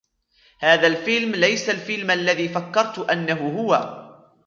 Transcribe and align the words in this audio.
هذا 0.59 0.87
الفيلم 0.87 1.31
ليس 1.31 1.69
الفيلم 1.69 2.11
الذي 2.11 2.47
فكرت 2.49 2.99
انه 3.09 3.59
هو. 3.59 4.01